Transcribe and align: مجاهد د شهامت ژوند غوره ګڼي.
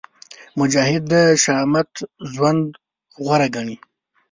مجاهد 0.59 1.03
د 1.11 1.13
شهامت 1.43 1.89
ژوند 2.33 2.63
غوره 3.23 3.47
ګڼي. 3.55 3.77